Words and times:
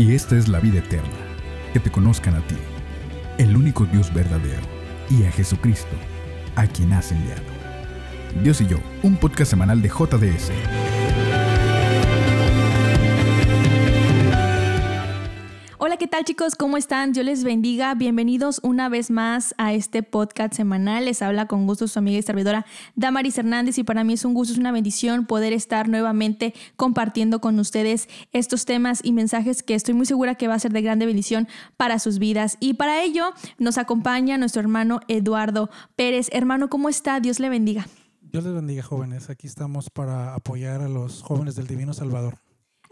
Y 0.00 0.14
esta 0.14 0.34
es 0.34 0.48
la 0.48 0.60
vida 0.60 0.78
eterna, 0.78 1.12
que 1.74 1.78
te 1.78 1.90
conozcan 1.90 2.34
a 2.34 2.40
ti, 2.46 2.56
el 3.36 3.54
único 3.54 3.84
Dios 3.84 4.10
verdadero, 4.14 4.62
y 5.10 5.24
a 5.24 5.30
Jesucristo, 5.30 5.94
a 6.56 6.66
quien 6.66 6.94
has 6.94 7.12
enviado. 7.12 7.42
Dios 8.42 8.62
y 8.62 8.66
yo, 8.66 8.78
un 9.02 9.18
podcast 9.18 9.50
semanal 9.50 9.82
de 9.82 9.90
JDS. 9.90 10.89
Hola, 15.82 15.96
¿qué 15.96 16.06
tal 16.06 16.26
chicos? 16.26 16.56
¿Cómo 16.56 16.76
están? 16.76 17.14
Dios 17.14 17.24
les 17.24 17.42
bendiga. 17.42 17.94
Bienvenidos 17.94 18.60
una 18.62 18.90
vez 18.90 19.10
más 19.10 19.54
a 19.56 19.72
este 19.72 20.02
podcast 20.02 20.52
semanal. 20.52 21.06
Les 21.06 21.22
habla 21.22 21.46
con 21.46 21.66
gusto 21.66 21.88
su 21.88 21.98
amiga 21.98 22.18
y 22.18 22.22
servidora 22.22 22.66
Damaris 22.96 23.38
Hernández 23.38 23.78
y 23.78 23.82
para 23.82 24.04
mí 24.04 24.12
es 24.12 24.26
un 24.26 24.34
gusto, 24.34 24.52
es 24.52 24.58
una 24.58 24.72
bendición 24.72 25.24
poder 25.24 25.54
estar 25.54 25.88
nuevamente 25.88 26.52
compartiendo 26.76 27.40
con 27.40 27.58
ustedes 27.58 28.10
estos 28.32 28.66
temas 28.66 29.00
y 29.02 29.14
mensajes 29.14 29.62
que 29.62 29.74
estoy 29.74 29.94
muy 29.94 30.04
segura 30.04 30.34
que 30.34 30.48
va 30.48 30.54
a 30.54 30.58
ser 30.58 30.74
de 30.74 30.82
grande 30.82 31.06
bendición 31.06 31.48
para 31.78 31.98
sus 31.98 32.18
vidas. 32.18 32.58
Y 32.60 32.74
para 32.74 33.02
ello 33.02 33.32
nos 33.56 33.78
acompaña 33.78 34.36
nuestro 34.36 34.60
hermano 34.60 35.00
Eduardo 35.08 35.70
Pérez. 35.96 36.28
Hermano, 36.30 36.68
¿cómo 36.68 36.90
está? 36.90 37.20
Dios 37.20 37.40
le 37.40 37.48
bendiga. 37.48 37.88
Dios 38.20 38.44
les 38.44 38.52
bendiga 38.52 38.82
jóvenes. 38.82 39.30
Aquí 39.30 39.46
estamos 39.46 39.88
para 39.88 40.34
apoyar 40.34 40.82
a 40.82 40.90
los 40.90 41.22
jóvenes 41.22 41.56
del 41.56 41.68
Divino 41.68 41.94
Salvador. 41.94 42.36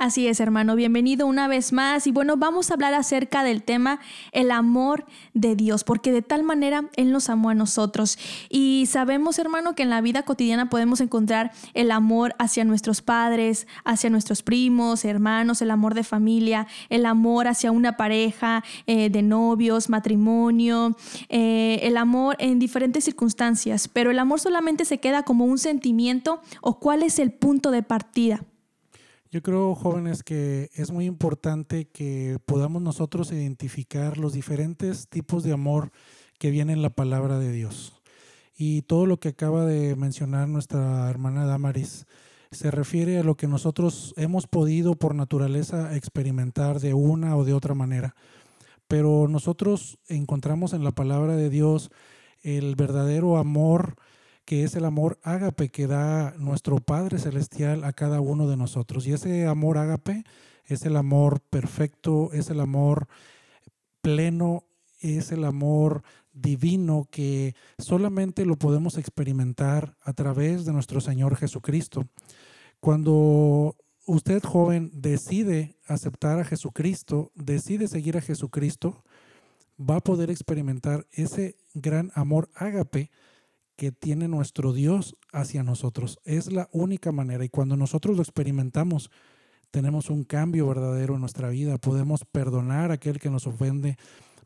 Así 0.00 0.28
es, 0.28 0.38
hermano, 0.38 0.76
bienvenido 0.76 1.26
una 1.26 1.48
vez 1.48 1.72
más. 1.72 2.06
Y 2.06 2.12
bueno, 2.12 2.36
vamos 2.36 2.70
a 2.70 2.74
hablar 2.74 2.94
acerca 2.94 3.42
del 3.42 3.64
tema 3.64 3.98
el 4.30 4.52
amor 4.52 5.04
de 5.34 5.56
Dios, 5.56 5.82
porque 5.82 6.12
de 6.12 6.22
tal 6.22 6.44
manera 6.44 6.88
Él 6.94 7.10
nos 7.10 7.28
amó 7.28 7.50
a 7.50 7.54
nosotros. 7.54 8.16
Y 8.48 8.86
sabemos, 8.86 9.40
hermano, 9.40 9.74
que 9.74 9.82
en 9.82 9.90
la 9.90 10.00
vida 10.00 10.22
cotidiana 10.22 10.70
podemos 10.70 11.00
encontrar 11.00 11.50
el 11.74 11.90
amor 11.90 12.36
hacia 12.38 12.64
nuestros 12.64 13.02
padres, 13.02 13.66
hacia 13.84 14.08
nuestros 14.08 14.44
primos, 14.44 15.04
hermanos, 15.04 15.62
el 15.62 15.70
amor 15.72 15.94
de 15.94 16.04
familia, 16.04 16.68
el 16.90 17.04
amor 17.04 17.48
hacia 17.48 17.72
una 17.72 17.96
pareja 17.96 18.62
eh, 18.86 19.10
de 19.10 19.22
novios, 19.22 19.88
matrimonio, 19.88 20.96
eh, 21.28 21.80
el 21.82 21.96
amor 21.96 22.36
en 22.38 22.60
diferentes 22.60 23.02
circunstancias. 23.02 23.88
Pero 23.88 24.12
el 24.12 24.20
amor 24.20 24.38
solamente 24.38 24.84
se 24.84 24.98
queda 24.98 25.24
como 25.24 25.44
un 25.44 25.58
sentimiento 25.58 26.40
o 26.60 26.78
cuál 26.78 27.02
es 27.02 27.18
el 27.18 27.32
punto 27.32 27.72
de 27.72 27.82
partida. 27.82 28.44
Yo 29.30 29.42
creo, 29.42 29.74
jóvenes, 29.74 30.22
que 30.22 30.70
es 30.72 30.90
muy 30.90 31.04
importante 31.04 31.86
que 31.86 32.38
podamos 32.46 32.80
nosotros 32.80 33.30
identificar 33.30 34.16
los 34.16 34.32
diferentes 34.32 35.06
tipos 35.08 35.42
de 35.42 35.52
amor 35.52 35.92
que 36.38 36.50
viene 36.50 36.72
en 36.72 36.80
la 36.80 36.88
palabra 36.88 37.38
de 37.38 37.52
Dios. 37.52 38.00
Y 38.56 38.82
todo 38.82 39.04
lo 39.04 39.20
que 39.20 39.28
acaba 39.28 39.66
de 39.66 39.96
mencionar 39.96 40.48
nuestra 40.48 41.10
hermana 41.10 41.44
Damaris 41.44 42.06
se 42.52 42.70
refiere 42.70 43.18
a 43.18 43.22
lo 43.22 43.36
que 43.36 43.48
nosotros 43.48 44.14
hemos 44.16 44.46
podido 44.46 44.94
por 44.94 45.14
naturaleza 45.14 45.94
experimentar 45.94 46.80
de 46.80 46.94
una 46.94 47.36
o 47.36 47.44
de 47.44 47.52
otra 47.52 47.74
manera. 47.74 48.14
Pero 48.86 49.28
nosotros 49.28 49.98
encontramos 50.08 50.72
en 50.72 50.84
la 50.84 50.92
palabra 50.92 51.36
de 51.36 51.50
Dios 51.50 51.90
el 52.42 52.76
verdadero 52.76 53.36
amor 53.36 53.96
que 54.48 54.64
es 54.64 54.76
el 54.76 54.86
amor 54.86 55.18
ágape 55.24 55.68
que 55.68 55.86
da 55.86 56.32
nuestro 56.38 56.78
Padre 56.78 57.18
Celestial 57.18 57.84
a 57.84 57.92
cada 57.92 58.22
uno 58.22 58.48
de 58.48 58.56
nosotros. 58.56 59.06
Y 59.06 59.12
ese 59.12 59.46
amor 59.46 59.76
ágape 59.76 60.24
es 60.64 60.86
el 60.86 60.96
amor 60.96 61.42
perfecto, 61.50 62.30
es 62.32 62.48
el 62.48 62.60
amor 62.60 63.08
pleno, 64.00 64.64
es 65.00 65.32
el 65.32 65.44
amor 65.44 66.02
divino 66.32 67.06
que 67.10 67.54
solamente 67.76 68.46
lo 68.46 68.56
podemos 68.56 68.96
experimentar 68.96 69.98
a 70.00 70.14
través 70.14 70.64
de 70.64 70.72
nuestro 70.72 71.02
Señor 71.02 71.36
Jesucristo. 71.36 72.08
Cuando 72.80 73.76
usted 74.06 74.42
joven 74.42 74.90
decide 74.94 75.76
aceptar 75.86 76.40
a 76.40 76.44
Jesucristo, 76.44 77.32
decide 77.34 77.86
seguir 77.86 78.16
a 78.16 78.22
Jesucristo, 78.22 79.04
va 79.78 79.96
a 79.96 80.00
poder 80.00 80.30
experimentar 80.30 81.06
ese 81.12 81.58
gran 81.74 82.12
amor 82.14 82.48
ágape 82.54 83.10
que 83.78 83.92
tiene 83.92 84.26
nuestro 84.26 84.72
Dios 84.72 85.16
hacia 85.32 85.62
nosotros. 85.62 86.18
Es 86.24 86.50
la 86.50 86.68
única 86.72 87.12
manera 87.12 87.44
y 87.44 87.48
cuando 87.48 87.76
nosotros 87.76 88.16
lo 88.16 88.22
experimentamos, 88.22 89.08
tenemos 89.70 90.10
un 90.10 90.24
cambio 90.24 90.66
verdadero 90.66 91.14
en 91.14 91.20
nuestra 91.20 91.48
vida. 91.48 91.78
Podemos 91.78 92.24
perdonar 92.24 92.90
a 92.90 92.94
aquel 92.94 93.20
que 93.20 93.30
nos 93.30 93.46
ofende, 93.46 93.96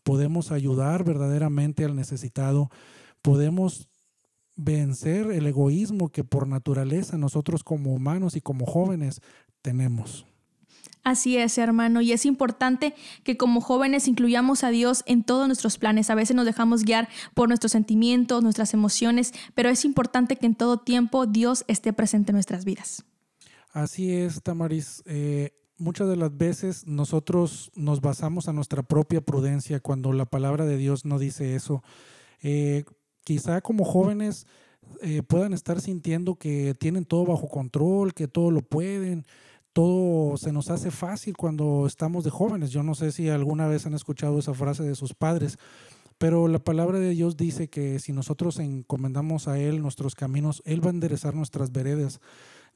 podemos 0.03 0.53
ayudar 0.53 1.03
verdaderamente 1.03 1.87
al 1.87 1.97
necesitado, 1.97 2.69
podemos 3.23 3.89
vencer 4.55 5.31
el 5.31 5.47
egoísmo 5.47 6.11
que 6.11 6.25
por 6.25 6.47
naturaleza 6.47 7.17
nosotros 7.17 7.65
como 7.65 7.95
humanos 7.95 8.37
y 8.37 8.43
como 8.43 8.67
jóvenes 8.67 9.23
tenemos. 9.63 10.27
Así 11.05 11.37
es, 11.37 11.59
hermano, 11.59 12.01
y 12.01 12.13
es 12.13 12.25
importante 12.27 12.95
que 13.25 13.37
como 13.37 13.61
jóvenes 13.61 14.07
incluyamos 14.07 14.63
a 14.63 14.71
Dios 14.71 15.03
en 15.07 15.25
todos 15.25 15.49
nuestros 15.49 15.77
planes. 15.79 16.11
A 16.11 16.15
veces 16.15 16.37
nos 16.37 16.45
dejamos 16.45 16.85
guiar 16.85 17.09
por 17.35 17.49
nuestros 17.49 17.73
sentimientos, 17.73 18.43
nuestras 18.43 18.73
emociones, 18.73 19.33
pero 19.55 19.69
es 19.69 19.85
importante 19.85 20.37
que 20.37 20.47
en 20.47 20.55
todo 20.55 20.79
tiempo 20.79 21.27
Dios 21.27 21.65
esté 21.67 21.93
presente 21.93 22.31
en 22.31 22.35
nuestras 22.35 22.65
vidas. 22.65 23.05
Así 23.73 24.13
es, 24.13 24.43
Tamaris. 24.43 25.03
Eh, 25.07 25.51
muchas 25.77 26.09
de 26.09 26.17
las 26.17 26.37
veces 26.37 26.87
nosotros 26.87 27.73
nos 27.75 28.01
basamos 28.01 28.47
a 28.47 28.53
nuestra 28.53 28.85
propia 28.85 29.21
prudencia 29.21 29.81
cuando 29.81 30.13
la 30.13 30.27
palabra 30.27 30.67
de 30.67 30.77
Dios 30.77 31.05
no 31.05 31.19
dice 31.19 31.57
eso. 31.57 31.83
Eh, 32.43 32.85
quizá 33.25 33.61
como 33.61 33.85
jóvenes 33.85 34.47
eh, 35.01 35.23
puedan 35.23 35.53
estar 35.53 35.81
sintiendo 35.81 36.37
que 36.37 36.75
tienen 36.75 37.05
todo 37.05 37.25
bajo 37.25 37.49
control, 37.49 38.15
que 38.15 38.29
todo 38.29 38.51
lo 38.51 38.61
pueden 38.61 39.27
todo 39.73 40.37
se 40.37 40.53
nos 40.53 40.71
hace 40.71 40.91
fácil 40.91 41.37
cuando 41.37 41.87
estamos 41.87 42.25
de 42.25 42.31
jóvenes. 42.31 42.71
Yo 42.71 42.83
no 42.83 42.95
sé 42.95 43.13
si 43.13 43.29
alguna 43.29 43.67
vez 43.67 43.87
han 43.87 43.95
escuchado 43.95 44.39
esa 44.39 44.55
frase 44.55 44.83
de 44.83 44.95
sus 44.95 45.15
padres, 45.15 45.59
pero 46.19 46.47
la 46.49 46.59
palabra 46.59 46.99
de 46.99 47.11
Dios 47.11 47.37
dice 47.37 47.69
que 47.69 47.99
si 47.99 48.13
nosotros 48.13 48.59
encomendamos 48.59 49.49
a 49.49 49.59
Él 49.59 49.83
nuestros 49.83 50.15
caminos, 50.15 50.63
Él 50.65 50.85
va 50.85 50.91
a 50.91 50.95
enderezar 50.95 51.35
nuestras 51.35 51.73
veredas. 51.73 52.21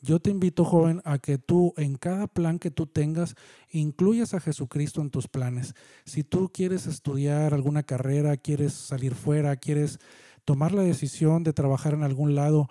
Yo 0.03 0.21
te 0.21 0.31
invito, 0.31 0.65
joven, 0.65 1.01
a 1.05 1.19
que 1.19 1.39
tú 1.39 1.73
en 1.77 1.97
cada 1.97 2.27
plan 2.27 2.59
que 2.59 2.71
tú 2.71 2.87
tengas 2.87 3.35
incluyas 3.71 4.35
a 4.35 4.41
Jesucristo 4.41 5.01
en 5.01 5.11
tus 5.11 5.27
planes. 5.27 5.75
Si 6.05 6.23
tú 6.23 6.51
quieres 6.53 6.87
estudiar 6.87 7.55
alguna 7.55 7.83
carrera, 7.83 8.37
quieres 8.37 8.73
salir 8.73 9.15
fuera, 9.15 9.57
quieres 9.57 9.99
tomar 10.45 10.73
la 10.73 10.83
decisión 10.83 11.43
de 11.45 11.53
trabajar 11.53 11.95
en 11.95 12.03
algún 12.03 12.35
lado, 12.35 12.69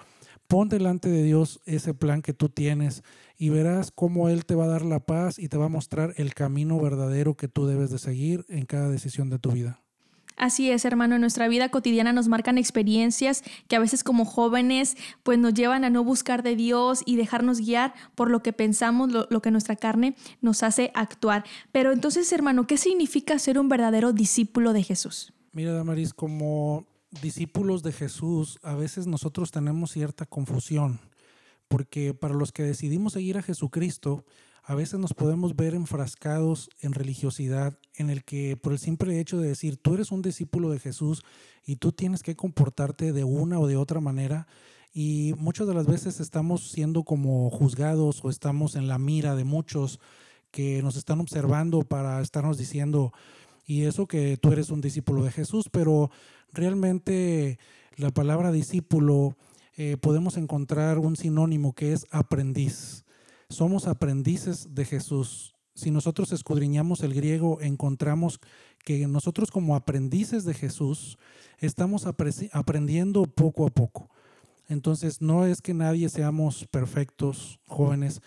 pon 0.47 0.69
delante 0.69 1.09
de 1.09 1.23
Dios 1.23 1.61
ese 1.65 1.93
plan 1.93 2.21
que 2.21 2.33
tú 2.33 2.49
tienes 2.49 3.03
y 3.37 3.49
verás 3.49 3.91
cómo 3.91 4.29
Él 4.29 4.45
te 4.45 4.55
va 4.55 4.65
a 4.65 4.69
dar 4.69 4.83
la 4.83 4.99
paz 4.99 5.39
y 5.39 5.49
te 5.49 5.57
va 5.57 5.65
a 5.65 5.69
mostrar 5.69 6.13
el 6.17 6.33
camino 6.33 6.79
verdadero 6.79 7.35
que 7.35 7.47
tú 7.47 7.65
debes 7.65 7.89
de 7.89 7.99
seguir 7.99 8.45
en 8.49 8.65
cada 8.65 8.89
decisión 8.89 9.29
de 9.29 9.39
tu 9.39 9.51
vida. 9.51 9.81
Así 10.37 10.69
es, 10.69 10.83
hermano, 10.83 11.15
en 11.15 11.21
nuestra 11.21 11.47
vida 11.47 11.69
cotidiana 11.69 12.11
nos 12.11 12.27
marcan 12.27 12.57
experiencias 12.57 13.41
que 13.69 13.77
a 13.77 13.79
veces 13.79 14.03
como 14.03 14.25
jóvenes 14.25 14.97
pues 15.23 15.39
nos 15.39 15.53
llevan 15.53 15.85
a 15.85 15.89
no 15.89 16.03
buscar 16.03 16.43
de 16.43 16.57
Dios 16.57 17.03
y 17.05 17.15
dejarnos 17.15 17.59
guiar 17.59 17.93
por 18.15 18.29
lo 18.29 18.43
que 18.43 18.51
pensamos, 18.51 19.11
lo, 19.11 19.27
lo, 19.29 19.41
que 19.41 19.51
nuestra 19.51 19.77
carne 19.77 20.15
nos 20.41 20.61
hace 20.63 20.91
actuar. 20.93 21.45
Pero 21.71 21.93
entonces, 21.93 22.31
hermano, 22.33 22.67
¿qué 22.67 22.77
significa 22.77 23.39
ser 23.39 23.57
un 23.57 23.69
verdadero 23.69 24.11
discípulo 24.11 24.73
de 24.73 24.83
Jesús? 24.83 25.33
Mira, 25.53 25.71
Damaris, 25.71 26.13
como 26.13 26.85
discípulos 27.21 27.81
de 27.81 27.93
Jesús, 27.93 28.59
a 28.61 28.75
veces 28.75 29.07
nosotros 29.07 29.51
tenemos 29.51 29.91
cierta 29.91 30.25
confusión 30.25 30.99
porque 31.67 32.13
para 32.13 32.33
los 32.33 32.51
que 32.51 32.63
decidimos 32.63 33.13
seguir 33.13 33.37
a 33.37 33.41
Jesucristo, 33.43 34.23
a 34.63 34.73
veces 34.73 34.99
nos 34.99 35.13
podemos 35.13 35.55
ver 35.55 35.75
enfrascados 35.75 36.69
en 36.81 36.93
religiosidad, 36.93 37.77
en 37.93 38.09
el 38.09 38.23
que 38.23 38.57
por 38.57 38.71
el 38.73 38.79
simple 38.79 39.19
hecho 39.19 39.39
de 39.39 39.49
decir, 39.49 39.77
tú 39.77 39.93
eres 39.93 40.11
un 40.11 40.23
discípulo 40.23 40.71
de 40.71 40.79
Jesús 40.79 41.23
y 41.65 41.75
tú 41.75 41.91
tienes 41.91 42.23
que 42.23 42.35
comportarte 42.35 43.13
de 43.13 43.23
una 43.23 43.59
o 43.59 43.67
de 43.67 43.77
otra 43.77 43.99
manera, 43.99 44.47
y 44.91 45.33
muchas 45.37 45.67
de 45.67 45.73
las 45.73 45.85
veces 45.85 46.19
estamos 46.19 46.71
siendo 46.71 47.03
como 47.03 47.49
juzgados 47.49 48.23
o 48.23 48.29
estamos 48.29 48.75
en 48.75 48.87
la 48.87 48.97
mira 48.97 49.35
de 49.35 49.43
muchos 49.43 49.99
que 50.51 50.81
nos 50.81 50.95
están 50.95 51.19
observando 51.19 51.81
para 51.81 52.21
estarnos 52.21 52.57
diciendo, 52.57 53.13
y 53.67 53.83
eso 53.83 54.07
que 54.07 54.37
tú 54.37 54.51
eres 54.51 54.69
un 54.69 54.81
discípulo 54.81 55.23
de 55.23 55.31
Jesús, 55.31 55.69
pero 55.69 56.09
realmente 56.53 57.59
la 57.97 58.09
palabra 58.09 58.51
discípulo 58.51 59.35
eh, 59.77 59.97
podemos 59.97 60.37
encontrar 60.37 60.99
un 60.99 61.15
sinónimo 61.15 61.73
que 61.73 61.93
es 61.93 62.05
aprendiz. 62.11 63.03
Somos 63.49 63.87
aprendices 63.87 64.73
de 64.73 64.85
Jesús. 64.85 65.55
Si 65.73 65.91
nosotros 65.91 66.31
escudriñamos 66.31 67.01
el 67.01 67.13
griego, 67.13 67.59
encontramos 67.61 68.39
que 68.85 69.07
nosotros 69.07 69.51
como 69.51 69.75
aprendices 69.75 70.45
de 70.45 70.53
Jesús 70.53 71.17
estamos 71.59 72.05
aprendiendo 72.05 73.23
poco 73.23 73.67
a 73.67 73.69
poco. 73.69 74.09
Entonces, 74.67 75.21
no 75.21 75.45
es 75.45 75.61
que 75.61 75.73
nadie 75.73 76.09
seamos 76.09 76.65
perfectos, 76.71 77.59
jóvenes, 77.67 78.21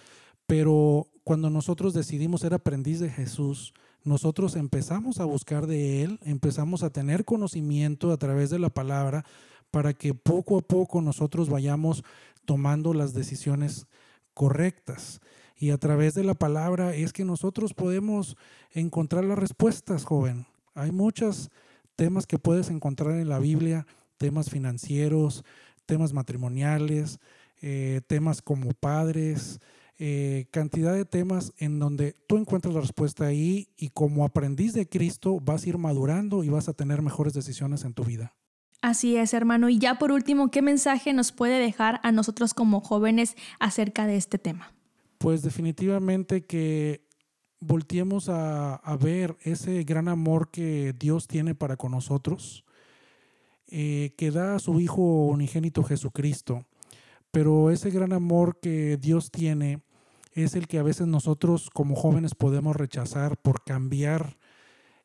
pero 0.46 1.08
cuando 1.24 1.50
nosotros 1.50 1.94
decidimos 1.94 2.42
ser 2.42 2.54
aprendiz 2.54 3.00
de 3.00 3.10
Jesús, 3.10 3.72
nosotros 4.04 4.56
empezamos 4.56 5.20
a 5.20 5.24
buscar 5.24 5.66
de 5.66 6.02
Él, 6.02 6.20
empezamos 6.22 6.82
a 6.82 6.90
tener 6.90 7.24
conocimiento 7.24 8.12
a 8.12 8.16
través 8.16 8.50
de 8.50 8.58
la 8.58 8.70
palabra, 8.70 9.24
para 9.70 9.92
que 9.92 10.14
poco 10.14 10.58
a 10.58 10.62
poco 10.62 11.00
nosotros 11.02 11.48
vayamos 11.48 12.04
tomando 12.44 12.94
las 12.94 13.14
decisiones 13.14 13.86
correctas. 14.34 15.20
Y 15.56 15.70
a 15.70 15.78
través 15.78 16.14
de 16.14 16.24
la 16.24 16.34
palabra 16.34 16.94
es 16.94 17.12
que 17.12 17.24
nosotros 17.24 17.74
podemos 17.74 18.36
encontrar 18.72 19.24
las 19.24 19.38
respuestas, 19.38 20.04
joven. 20.04 20.46
Hay 20.74 20.92
muchos 20.92 21.50
temas 21.96 22.26
que 22.26 22.38
puedes 22.38 22.70
encontrar 22.70 23.18
en 23.18 23.28
la 23.28 23.40
Biblia, 23.40 23.86
temas 24.18 24.50
financieros, 24.50 25.44
temas 25.84 26.12
matrimoniales, 26.12 27.18
eh, 27.60 28.02
temas 28.06 28.40
como 28.40 28.72
padres, 28.72 29.60
eh, 29.98 30.46
cantidad 30.52 30.94
de 30.94 31.04
temas 31.04 31.52
en 31.58 31.80
donde 31.80 32.14
tú 32.28 32.36
encuentras 32.36 32.72
la 32.72 32.80
respuesta 32.80 33.26
ahí 33.26 33.68
y 33.76 33.88
como 33.88 34.24
aprendiz 34.24 34.72
de 34.74 34.88
Cristo 34.88 35.40
vas 35.40 35.64
a 35.64 35.68
ir 35.70 35.78
madurando 35.78 36.44
y 36.44 36.50
vas 36.50 36.68
a 36.68 36.72
tener 36.72 37.02
mejores 37.02 37.32
decisiones 37.32 37.82
en 37.82 37.94
tu 37.94 38.04
vida. 38.04 38.37
Así 38.80 39.16
es, 39.16 39.34
hermano. 39.34 39.68
Y 39.68 39.78
ya 39.78 39.98
por 39.98 40.12
último, 40.12 40.50
¿qué 40.50 40.62
mensaje 40.62 41.12
nos 41.12 41.32
puede 41.32 41.58
dejar 41.58 42.00
a 42.02 42.12
nosotros 42.12 42.54
como 42.54 42.80
jóvenes 42.80 43.36
acerca 43.58 44.06
de 44.06 44.16
este 44.16 44.38
tema? 44.38 44.72
Pues 45.18 45.42
definitivamente 45.42 46.46
que 46.46 47.02
volteemos 47.60 48.28
a, 48.28 48.80
ver 49.00 49.36
ese 49.42 49.82
gran 49.82 50.08
amor 50.08 50.50
que 50.50 50.94
Dios 50.98 51.26
tiene 51.26 51.54
para 51.54 51.76
con 51.76 51.92
nosotros, 51.92 52.64
eh, 53.66 54.14
que 54.16 54.30
da 54.30 54.54
a 54.54 54.58
su 54.58 54.80
Hijo 54.80 55.26
unigénito 55.26 55.82
Jesucristo. 55.82 56.64
Pero 57.30 57.70
ese 57.70 57.90
gran 57.90 58.12
amor 58.12 58.58
que 58.60 58.96
Dios 58.96 59.30
tiene 59.30 59.82
es 60.32 60.54
el 60.54 60.68
que 60.68 60.78
a 60.78 60.82
veces 60.82 61.06
nosotros 61.06 61.70
como 61.70 61.94
jóvenes 61.96 62.34
podemos 62.34 62.76
rechazar 62.76 63.36
por 63.36 63.64
cambiar 63.64 64.38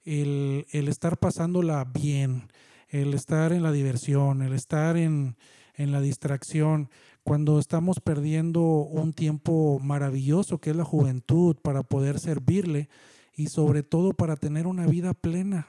el, 0.06 0.66
estar 0.72 1.18
pasándola 1.18 1.86
bien, 1.86 2.50
el 2.94 3.16
estar 3.16 3.52
en 3.54 3.64
la 3.64 3.72
diversión, 3.72 4.44
el 4.44 4.54
estar 4.54 4.98
en, 4.98 5.36
en 5.74 5.92
la 5.92 6.00
distracción, 6.00 6.90
cuando 7.24 7.58
estamos 7.58 8.00
perdiendo 8.00 8.62
un 8.62 9.14
tiempo 9.14 9.80
maravilloso 9.82 10.60
que 10.60 10.70
es 10.70 10.76
la 10.76 10.86
juventud 10.86 11.56
para 11.62 11.82
poder 11.82 12.20
servirle 12.20 12.90
y 13.36 13.48
sobre 13.48 13.82
todo 13.82 14.14
para 14.14 14.36
tener 14.36 14.68
una 14.68 14.86
vida 14.86 15.16
plena, 15.16 15.68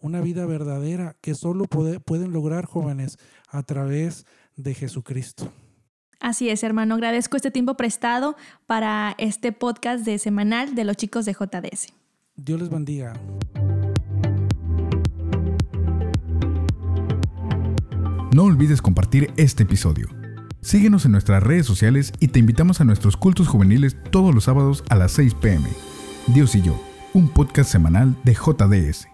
una 0.00 0.22
vida 0.22 0.46
verdadera 0.46 1.16
que 1.20 1.34
solo 1.34 1.66
pueden 1.66 2.32
lograr 2.32 2.64
jóvenes 2.64 3.18
a 3.48 3.62
través 3.62 4.24
de 4.56 4.72
Jesucristo. 4.72 5.52
Así 6.18 6.48
es, 6.48 6.62
hermano. 6.62 6.94
Agradezco 6.94 7.36
este 7.36 7.50
tiempo 7.50 7.76
prestado 7.76 8.36
para 8.66 9.14
este 9.18 9.52
podcast 9.52 10.06
de 10.06 10.18
semanal 10.18 10.74
de 10.74 10.84
los 10.84 10.96
chicos 10.96 11.26
de 11.26 11.34
JDS. 11.34 11.88
Dios 12.36 12.58
les 12.58 12.70
bendiga. 12.70 13.12
No 18.34 18.42
olvides 18.42 18.82
compartir 18.82 19.32
este 19.36 19.62
episodio. 19.62 20.08
Síguenos 20.60 21.04
en 21.04 21.12
nuestras 21.12 21.40
redes 21.40 21.66
sociales 21.66 22.12
y 22.18 22.26
te 22.26 22.40
invitamos 22.40 22.80
a 22.80 22.84
nuestros 22.84 23.16
cultos 23.16 23.46
juveniles 23.46 23.96
todos 24.10 24.34
los 24.34 24.42
sábados 24.42 24.82
a 24.88 24.96
las 24.96 25.12
6 25.12 25.34
pm. 25.34 25.68
Dios 26.26 26.56
y 26.56 26.62
yo, 26.62 26.74
un 27.12 27.28
podcast 27.28 27.70
semanal 27.70 28.16
de 28.24 28.34
JDS. 28.34 29.13